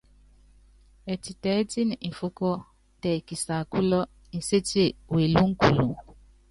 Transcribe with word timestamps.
Ɛtitɛɛ́tíni 1.11 1.95
mfúkɔ́ 2.09 2.53
tɛ 3.01 3.09
kisaakúlɔ, 3.27 3.99
Nsetie 4.37 4.95
welúŋukuluŋ. 5.13 5.91